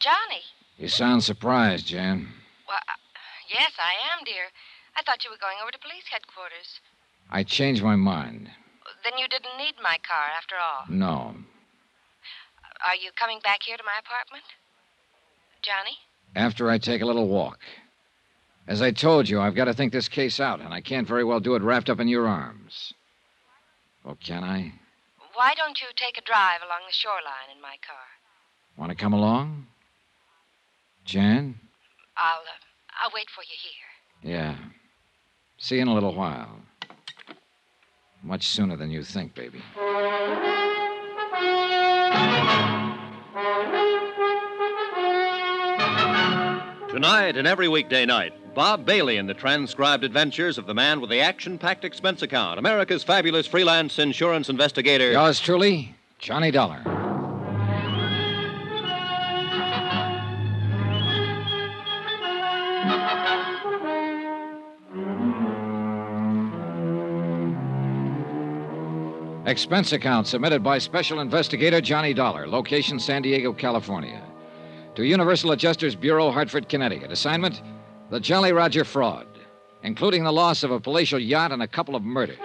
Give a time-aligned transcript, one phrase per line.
[0.00, 0.42] Johnny.
[0.76, 2.28] You sound surprised, Jan.
[2.66, 2.98] Well, uh,
[3.48, 4.44] yes, I am, dear.
[4.96, 6.80] I thought you were going over to police headquarters.
[7.30, 8.48] I changed my mind.
[9.04, 10.84] Then you didn't need my car after all.
[10.88, 11.34] No.
[12.86, 14.44] Are you coming back here to my apartment?
[15.62, 15.98] Johnny?
[16.34, 17.58] After I take a little walk.
[18.66, 21.24] As I told you, I've got to think this case out, and I can't very
[21.24, 22.92] well do it wrapped up in your arms.
[24.04, 24.72] Oh, can I?
[25.34, 28.06] Why don't you take a drive along the shoreline in my car?
[28.76, 29.66] Want to come along?
[31.08, 31.58] Jan?
[32.18, 34.30] I'll uh, I'll wait for you here.
[34.30, 34.56] Yeah.
[35.56, 36.60] See you in a little while.
[38.22, 39.62] Much sooner than you think, baby.
[46.90, 51.08] Tonight and every weekday night, Bob Bailey in the transcribed adventures of the man with
[51.08, 55.12] the action packed expense account, America's fabulous freelance insurance investigator.
[55.12, 56.97] Yours truly, Johnny Dollar.
[69.48, 74.22] Expense account submitted by Special Investigator Johnny Dollar, location San Diego, California.
[74.94, 77.10] To Universal Adjusters Bureau, Hartford, Connecticut.
[77.10, 77.62] Assignment
[78.10, 79.26] The Jolly Roger Fraud,
[79.82, 82.36] including the loss of a palatial yacht and a couple of murders.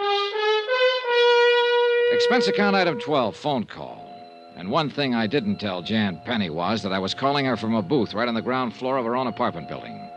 [2.14, 4.10] Expense account item 12, phone call.
[4.56, 7.76] And one thing I didn't tell Jan Penny was that I was calling her from
[7.76, 10.10] a booth right on the ground floor of her own apartment building.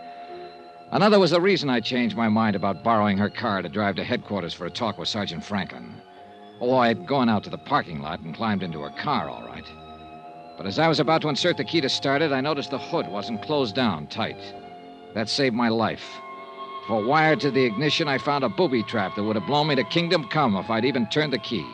[0.93, 4.05] Another was the reason I changed my mind about borrowing her car to drive to
[4.05, 5.93] headquarters for a talk with Sergeant Franklin.
[6.61, 9.67] Oh, I'd gone out to the parking lot and climbed into her car, all right.
[10.57, 12.79] But as I was about to insert the key to start it, I noticed the
[12.79, 14.41] hood wasn't closed down tight.
[15.15, 16.05] That saved my life.
[16.87, 19.75] For wired to the ignition, I found a booby trap that would have blown me
[19.75, 21.67] to kingdom come if I'd even turned the key.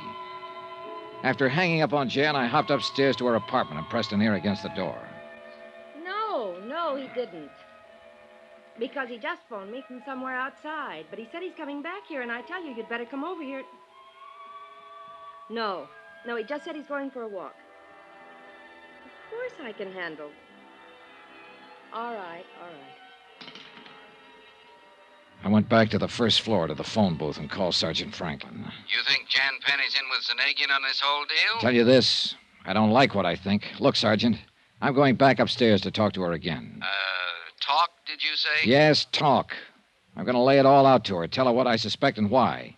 [1.23, 4.35] After hanging up on Jan, I hopped upstairs to her apartment and pressed an ear
[4.35, 4.99] against the door.
[6.03, 7.51] No, no, he didn't.
[8.79, 11.05] Because he just phoned me from somewhere outside.
[11.11, 13.43] But he said he's coming back here, and I tell you, you'd better come over
[13.43, 13.63] here.
[15.53, 15.87] No,
[16.27, 17.55] no, he just said he's going for a walk.
[19.05, 20.31] Of course I can handle.
[21.93, 23.53] All right, all right.
[25.45, 28.65] I went back to the first floor to the phone booth and called Sergeant Franklin.
[28.89, 31.61] You think Jan Penny's in with Zanagian on this whole deal?
[31.61, 33.73] Tell you this, I don't like what I think.
[33.79, 34.39] Look, Sergeant,
[34.81, 36.81] I'm going back upstairs to talk to her again.
[36.81, 36.87] Uh,
[37.61, 38.65] talk, did you say?
[38.65, 39.53] Yes, talk.
[40.17, 42.31] I'm going to lay it all out to her, tell her what I suspect and
[42.31, 42.77] why.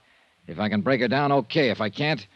[0.48, 1.68] If I can break her down, okay.
[1.68, 2.26] If I can't,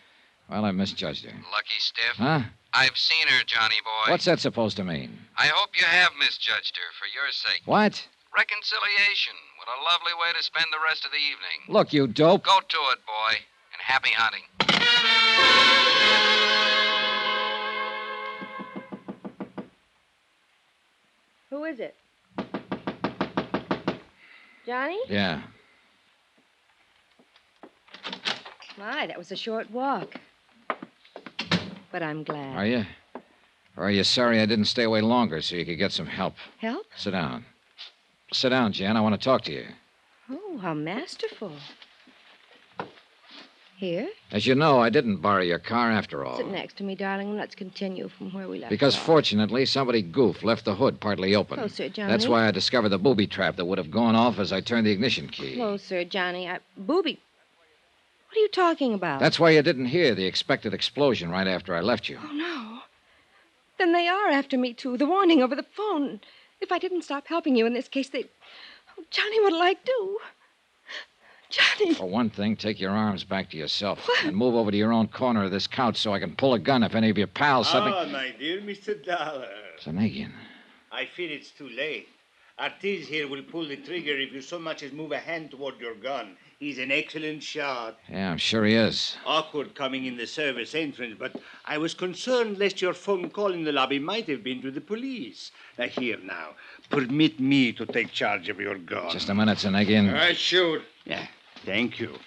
[0.48, 1.32] well, I misjudged her.
[1.52, 2.16] Lucky stiff.
[2.16, 2.40] Huh?
[2.72, 4.10] I've seen her, Johnny boy.
[4.10, 5.18] What's that supposed to mean?
[5.36, 7.62] I hope you have misjudged her for your sake.
[7.64, 8.06] What?
[8.36, 9.34] Reconciliation.
[9.58, 11.74] What a lovely way to spend the rest of the evening.
[11.74, 12.44] Look, you dope.
[12.44, 13.34] Go to it, boy.
[13.72, 14.42] And happy hunting.
[21.50, 21.96] Who is it?
[24.66, 25.00] Johnny?
[25.08, 25.40] Yeah.
[28.78, 30.14] My, that was a short walk.
[31.90, 32.56] But I'm glad.
[32.56, 32.84] Are you?
[33.76, 36.34] Or are you sorry I didn't stay away longer so you could get some help?
[36.58, 36.86] Help?
[36.96, 37.44] Sit down.
[38.32, 38.96] Sit down, Jan.
[38.96, 39.66] I want to talk to you.
[40.30, 41.52] Oh, how masterful.
[43.76, 44.08] Here?
[44.32, 46.38] As you know, I didn't borrow your car after all.
[46.38, 48.70] Sit next to me, darling, and let's continue from where we left off.
[48.70, 49.06] Because off.
[49.06, 51.60] fortunately, somebody goofed, left the hood partly open.
[51.60, 52.10] Oh, Closer, Johnny.
[52.10, 54.84] That's why I discovered the booby trap that would have gone off as I turned
[54.84, 55.54] the ignition key.
[55.54, 56.48] Closer, Johnny.
[56.48, 56.58] I...
[56.76, 57.20] Booby.
[58.28, 59.20] What are you talking about?
[59.20, 62.18] That's why you didn't hear the expected explosion right after I left you.
[62.22, 62.80] Oh, no.
[63.78, 64.98] Then they are after me, too.
[64.98, 66.20] The warning over the phone.
[66.60, 68.24] If I didn't stop helping you in this case, they.
[68.98, 70.18] Oh, Johnny, what'll I do?
[71.48, 71.94] Johnny.
[71.94, 75.08] For one thing, take your arms back to yourself and move over to your own
[75.08, 77.70] corner of this couch so I can pull a gun if any of your pals
[77.70, 77.96] suddenly.
[77.96, 79.02] Ah, my dear Mr.
[79.02, 79.48] Dollar.
[79.82, 80.32] Zanagian.
[80.92, 82.08] I fear it's too late.
[82.60, 85.80] Artiz here will pull the trigger if you so much as move a hand toward
[85.80, 86.36] your gun.
[86.58, 88.00] He's an excellent shot.
[88.10, 89.16] Yeah, I'm sure he is.
[89.24, 93.62] Awkward coming in the service entrance, but I was concerned lest your phone call in
[93.62, 95.52] the lobby might have been to the police.
[95.78, 96.56] Now, here now.
[96.90, 99.08] Permit me to take charge of your gun.
[99.12, 100.12] Just a minute, Zanagian.
[100.12, 100.82] I shoot.
[101.04, 101.28] Yeah,
[101.64, 102.18] thank you.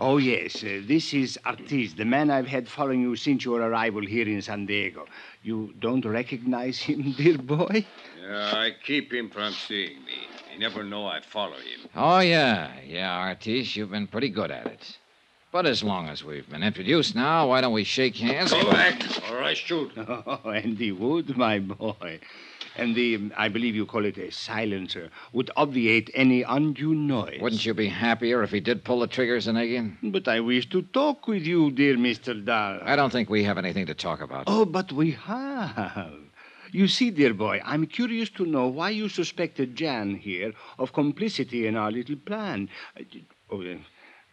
[0.00, 4.04] Oh, yes, uh, this is Artiz, the man I've had following you since your arrival
[4.04, 5.06] here in San Diego.
[5.44, 7.86] You don't recognize him, dear boy?
[8.20, 10.29] Yeah, I keep him from seeing me.
[10.52, 11.88] He never know I follow him.
[11.94, 12.70] Oh, yeah.
[12.86, 14.98] Yeah, Artis, you've been pretty good at it.
[15.52, 18.52] But as long as we've been introduced now, why don't we shake hands?
[18.52, 19.90] Go back, or I shoot.
[19.96, 22.20] Oh, and he would, my boy.
[22.76, 27.40] And the, I believe you call it a silencer, would obviate any undue noise.
[27.40, 29.96] Wouldn't you be happier if he did pull the trigger, Zanagian?
[30.04, 32.44] But I wish to talk with you, dear Mr.
[32.44, 32.78] Dahl.
[32.82, 34.44] I don't think we have anything to talk about.
[34.46, 36.14] Oh, but we have.
[36.72, 41.66] You see, dear boy, I'm curious to know why you suspected Jan here of complicity
[41.66, 42.68] in our little plan.
[42.98, 43.04] Uh,
[43.52, 43.74] Oh, uh,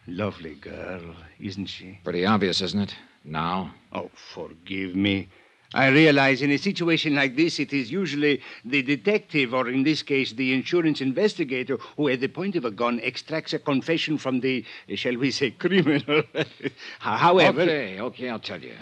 [0.06, 1.02] lovely girl,
[1.40, 1.98] isn't she?
[2.04, 2.94] Pretty obvious, isn't it?
[3.24, 3.74] Now?
[3.92, 5.28] Oh, forgive me.
[5.74, 10.02] I realize in a situation like this, it is usually the detective, or in this
[10.02, 14.38] case, the insurance investigator, who, at the point of a gun, extracts a confession from
[14.38, 14.64] the,
[14.94, 16.22] shall we say, criminal.
[17.00, 17.62] However.
[17.62, 18.76] Okay, okay, I'll tell you.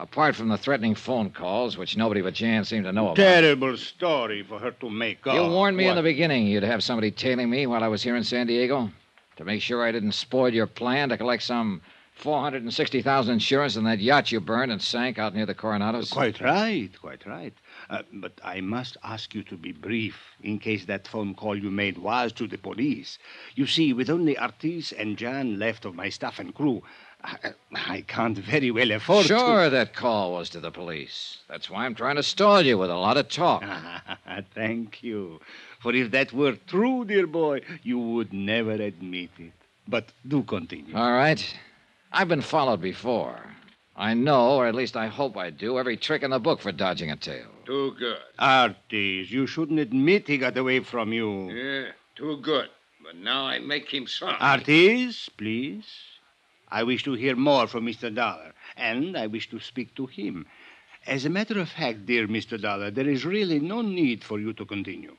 [0.00, 3.16] Apart from the threatening phone calls, which nobody but Jan seemed to know about.
[3.16, 5.34] Terrible story for her to make up.
[5.34, 8.16] You warned me in the beginning you'd have somebody tailing me while I was here
[8.16, 8.90] in San Diego
[9.36, 11.82] to make sure I didn't spoil your plan to collect some
[12.14, 16.10] 460000 insurance on that yacht you burned and sank out near the Coronados.
[16.10, 17.54] Quite right, quite right.
[17.88, 21.70] Uh, but I must ask you to be brief in case that phone call you
[21.70, 23.18] made was to the police.
[23.54, 26.82] You see, with only Artis and Jan left of my staff and crew,
[27.22, 29.38] I, I can't very well afford to.
[29.38, 31.38] Sure, that call was to the police.
[31.48, 33.62] That's why I'm trying to stall you with a lot of talk.
[33.64, 34.18] Ah,
[34.54, 35.40] thank you.
[35.80, 39.52] For if that were true, dear boy, you would never admit it.
[39.88, 40.94] But do continue.
[40.96, 41.42] All right.
[42.12, 43.40] I've been followed before.
[43.96, 46.72] I know, or at least I hope I do, every trick in the book for
[46.72, 47.46] dodging a tail.
[47.66, 48.18] Too good.
[48.38, 51.50] Artis, you shouldn't admit he got away from you.
[51.50, 52.68] Yeah, too good.
[53.04, 54.36] But now I make him sorry.
[54.40, 55.84] Artis, please.
[56.70, 58.14] I wish to hear more from Mr.
[58.14, 60.46] Dollar, and I wish to speak to him.
[61.06, 62.60] As a matter of fact, dear Mr.
[62.60, 65.16] Dollar, there is really no need for you to continue.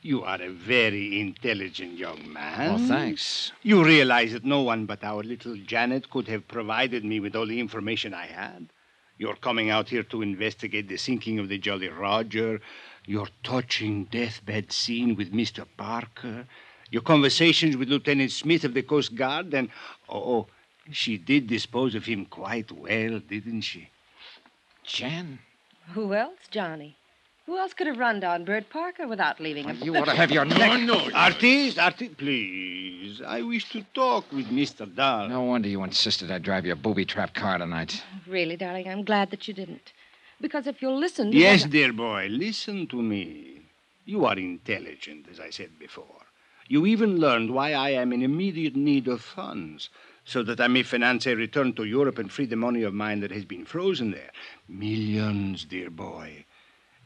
[0.00, 2.74] You are a very intelligent young man.
[2.74, 3.52] Well, thanks.
[3.62, 7.46] You realize that no one but our little Janet could have provided me with all
[7.46, 8.68] the information I had.
[9.18, 12.60] Your coming out here to investigate the sinking of the Jolly Roger,
[13.06, 15.66] your touching deathbed scene with Mr.
[15.76, 16.46] Parker,
[16.90, 19.68] your conversations with Lieutenant Smith of the Coast Guard, and
[20.08, 20.46] oh, oh
[20.90, 23.90] she did dispose of him quite well, didn't she?
[24.84, 25.38] Jan?
[25.94, 26.96] Who else, Johnny?
[27.46, 29.78] Who else could have run down Bert Parker without leaving him?
[29.82, 30.90] You ought to have your neck.
[31.14, 33.22] Artis, Artis, please.
[33.22, 34.84] I wish to talk with Mr.
[34.94, 35.28] Dahl.
[35.28, 38.02] No wonder you insisted I drive your booby trap car tonight.
[38.26, 39.92] Really, darling, I'm glad that you didn't.
[40.40, 43.62] Because if you'll listen to Yes, what- dear boy, listen to me.
[44.04, 46.22] You are intelligent, as I said before.
[46.68, 49.88] You even learned why I am in immediate need of funds,
[50.28, 53.20] so that I may finance a return to Europe and free the money of mine
[53.20, 54.30] that has been frozen there.
[54.68, 56.44] Millions, dear boy.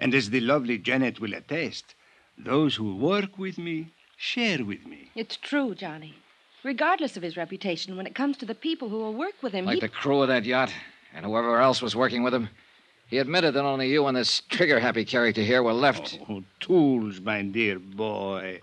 [0.01, 1.95] And as the lovely Janet will attest,
[2.37, 5.13] those who work with me share with me.
[5.15, 6.17] It's true, Johnny.
[6.65, 9.67] Regardless of his reputation, when it comes to the people who will work with him,
[9.67, 9.81] Like he...
[9.81, 10.73] the crew of that yacht
[11.15, 12.49] and whoever else was working with him.
[13.07, 16.19] He admitted that only you and this trigger happy character here were left.
[16.29, 18.63] Oh, tools, my dear boy.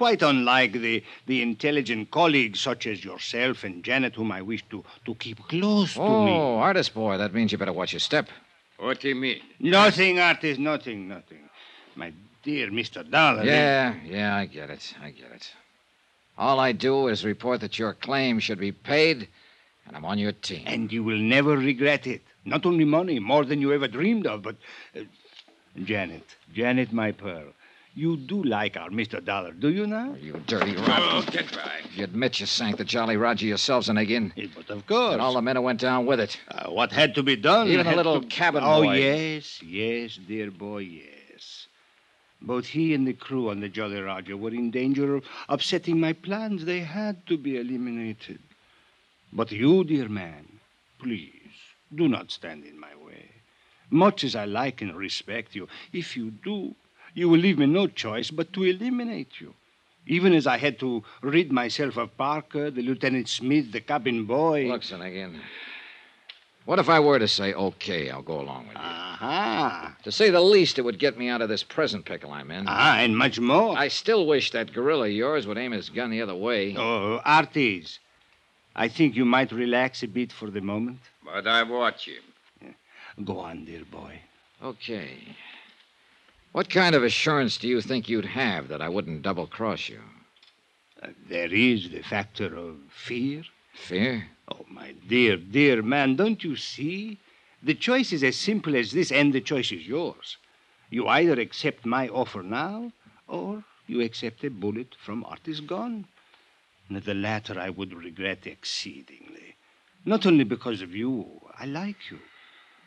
[0.00, 4.82] Quite unlike the, the intelligent colleagues such as yourself and Janet, whom I wish to,
[5.04, 6.32] to keep close to me.
[6.32, 8.30] Oh, Artis boy, that means you better watch your step.
[8.78, 9.42] What do you mean?
[9.58, 11.50] Nothing, Artis, nothing, nothing.
[11.96, 12.98] My dear Mr.
[13.10, 13.44] Dollar.
[13.44, 14.94] Yeah, yeah, I get it.
[15.02, 15.52] I get it.
[16.38, 19.28] All I do is report that your claim should be paid,
[19.86, 20.62] and I'm on your team.
[20.64, 22.22] And you will never regret it.
[22.46, 24.56] Not only money, more than you ever dreamed of, but.
[24.96, 25.00] Uh,
[25.84, 27.52] Janet, Janet, my pearl,
[27.94, 29.22] you do like our Mr.
[29.24, 30.14] Dollar, do you now?
[30.20, 30.86] You dirty Oh,
[31.22, 31.32] rat.
[31.32, 31.82] get back.
[31.94, 34.32] You admit you sank the Jolly Roger yourselves and again.
[34.54, 35.12] But of course.
[35.14, 36.38] And all the men who went down with it.
[36.48, 37.68] Uh, what had to be done?
[37.68, 38.96] Even the little to- cabin oh, boy.
[38.96, 41.66] yes, yes, dear boy, yes.
[42.40, 46.12] Both he and the crew on the Jolly Roger were in danger of upsetting my
[46.14, 46.64] plans.
[46.64, 48.38] They had to be eliminated.
[49.32, 50.46] But you, dear man,
[50.98, 51.32] please,
[51.94, 53.30] do not stand in my way.
[53.90, 56.74] Much as I like and respect you, if you do,
[57.14, 59.54] you will leave me no choice but to eliminate you.
[60.06, 64.66] Even as I had to rid myself of Parker, the Lieutenant Smith, the cabin boy.
[64.66, 65.38] Look, Senegian.
[66.64, 68.82] What if I were to say, okay, I'll go along with you?
[68.82, 69.96] Aha.
[70.04, 72.66] To say the least, it would get me out of this present pickle I'm in.
[72.68, 73.76] Ah, and much more.
[73.76, 76.76] I still wish that gorilla of yours would aim his gun the other way.
[76.76, 77.98] Oh, Arties,
[78.76, 81.00] I think you might relax a bit for the moment.
[81.24, 82.74] But I watch him.
[83.24, 84.20] Go on, dear boy.
[84.62, 85.36] Okay.
[86.52, 90.00] What kind of assurance do you think you'd have that I wouldn't double cross you?
[91.00, 93.44] Uh, there is the factor of fear.
[93.72, 94.26] Fear?
[94.48, 97.18] Oh, my dear, dear man, don't you see?
[97.62, 100.38] The choice is as simple as this, and the choice is yours.
[100.90, 102.90] You either accept my offer now,
[103.28, 106.06] or you accept a bullet from Artie's gun.
[106.90, 109.54] The latter I would regret exceedingly.
[110.04, 112.18] Not only because of you, I like you,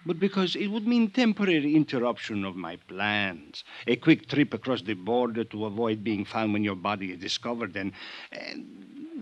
[0.06, 4.94] but because it would mean temporary interruption of my plans, a quick trip across the
[4.94, 7.94] border to avoid being found when your body is discovered, and,
[8.32, 8.66] and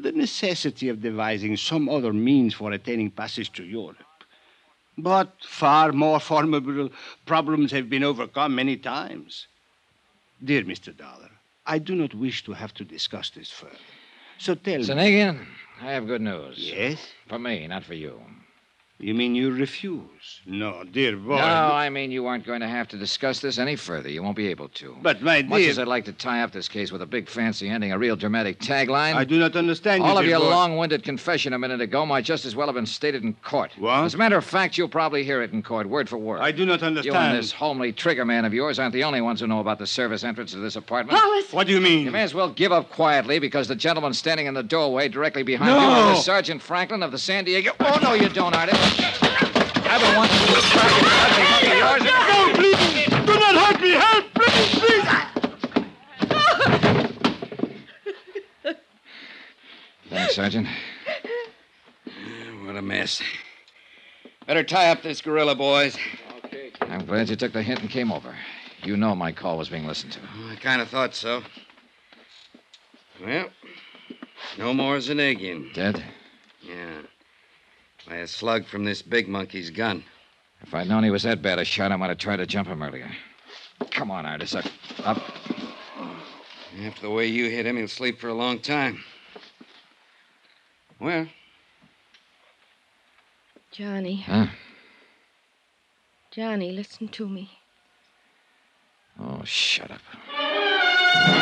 [0.01, 3.97] the necessity of devising some other means for attaining passage to Europe.
[4.97, 6.89] But far more formidable
[7.25, 9.47] problems have been overcome many times.
[10.43, 10.95] Dear Mr.
[10.95, 11.29] Dollar,
[11.65, 13.75] I do not wish to have to discuss this further.
[14.39, 14.85] So tell me.
[14.85, 15.45] Senegian,
[15.81, 16.57] I have good news.
[16.57, 16.99] Yes?
[17.27, 18.19] For me, not for you.
[19.01, 20.41] You mean you refuse?
[20.45, 21.37] No, dear boy.
[21.37, 24.09] No, I mean you aren't going to have to discuss this any further.
[24.09, 24.95] You won't be able to.
[25.01, 25.49] But, my dear.
[25.49, 27.97] Much as I'd like to tie up this case with a big fancy ending, a
[27.97, 29.15] real dramatic tagline.
[29.15, 30.49] I do not understand All you, of dear your boy.
[30.49, 33.71] long-winded confession a minute ago might just as well have been stated in court.
[33.79, 34.03] What?
[34.03, 36.41] As a matter of fact, you'll probably hear it in court, word for word.
[36.41, 37.05] I do not understand.
[37.15, 39.79] You and this homely trigger man of yours aren't the only ones who know about
[39.79, 41.17] the service entrance to this apartment.
[41.17, 41.51] Hollis!
[41.51, 42.05] What do you mean?
[42.05, 45.41] You may as well give up quietly because the gentleman standing in the doorway directly
[45.41, 46.09] behind No!
[46.11, 47.71] you is Sergeant Franklin of the San Diego.
[47.79, 48.90] Oh, no, you don't, Artie.
[48.99, 52.03] I've been wanting to distract you, ugly monkey of yours.
[52.03, 53.05] No, please!
[53.25, 53.91] Do not hurt me!
[53.91, 54.25] Help!
[54.33, 55.07] Please, please!
[60.09, 60.67] Thanks, Sergeant.
[62.65, 63.21] What a mess.
[64.47, 65.97] Better tie up this gorilla, boys.
[66.45, 66.71] Okay.
[66.81, 68.35] I'm glad you took the hint and came over.
[68.83, 70.19] You know my call was being listened to.
[70.49, 71.43] I kind of thought so.
[73.23, 73.49] Well,
[74.57, 75.71] no more Zanegian.
[75.73, 76.03] Dead?
[76.61, 77.01] Yeah.
[78.07, 80.03] By a slug from this big monkey's gun.
[80.61, 82.67] If I'd known he was that bad a shot, I might have tried to jump
[82.67, 83.09] him earlier.
[83.89, 84.55] Come on, Artis.
[84.55, 84.65] Up.
[85.03, 85.21] up.
[86.83, 89.03] After the way you hit him, he'll sleep for a long time.
[90.99, 91.27] Well,
[93.71, 94.17] Johnny.
[94.21, 94.47] Huh?
[96.29, 97.49] Johnny, listen to me.
[99.19, 101.40] Oh, shut up.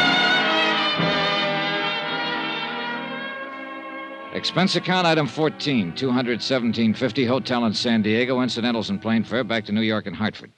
[4.33, 9.71] Expense account item 14, 217.50 hotel in San Diego, incidentals and plane fare back to
[9.71, 10.51] New York and Hartford.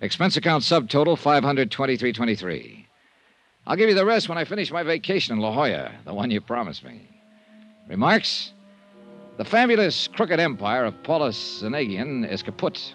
[0.00, 2.86] Expense account subtotal 523.23.
[3.66, 6.30] I'll give you the rest when I finish my vacation in La Jolla, the one
[6.30, 7.06] you promised me.
[7.88, 8.54] Remarks?
[9.36, 12.94] The fabulous crooked empire of Paulus Zanegian is kaput.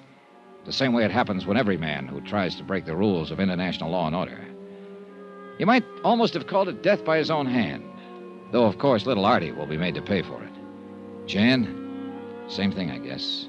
[0.65, 3.39] The same way it happens when every man who tries to break the rules of
[3.39, 4.39] international law and order.
[5.59, 7.83] You might almost have called it death by his own hand.
[8.51, 10.49] Though, of course, little Artie will be made to pay for it.
[11.27, 12.13] Jan,
[12.47, 13.47] same thing, I guess.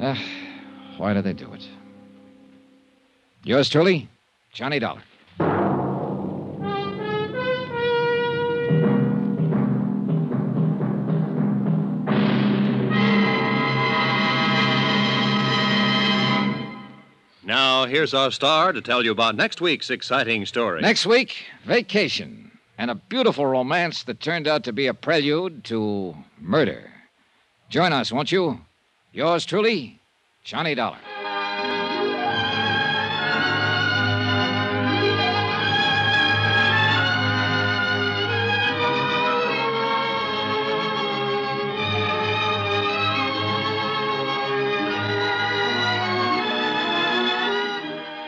[0.00, 0.20] Ah,
[0.96, 1.66] why do they do it?
[3.44, 4.08] Yours truly,
[4.52, 5.02] Johnny Dollar.
[17.44, 20.80] Now, here's our star to tell you about next week's exciting story.
[20.80, 22.45] Next week, vacation.
[22.78, 26.90] And a beautiful romance that turned out to be a prelude to murder.
[27.70, 28.60] Join us, won't you?
[29.12, 29.98] Yours truly,
[30.44, 30.98] Johnny Dollar.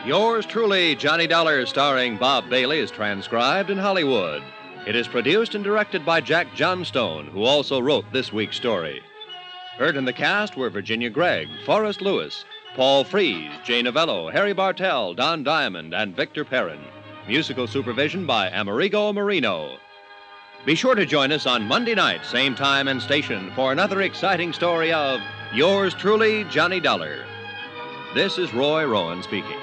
[0.09, 4.41] Yours truly, Johnny Dollar, starring Bob Bailey, is transcribed in Hollywood.
[4.87, 9.03] It is produced and directed by Jack Johnstone, who also wrote this week's story.
[9.77, 12.43] Heard in the cast were Virginia Gregg, Forrest Lewis,
[12.75, 16.83] Paul Frees, Jay Novello, Harry Bartell, Don Diamond, and Victor Perrin.
[17.27, 19.77] Musical supervision by Amerigo Moreno.
[20.65, 24.53] Be sure to join us on Monday night, same time and station, for another exciting
[24.53, 25.21] story of
[25.53, 27.23] Yours truly, Johnny Dollar.
[28.15, 29.59] This is Roy Rowan speaking.